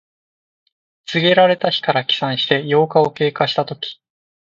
[1.05, 4.01] 告げられた日から起算して八日を経過したとき。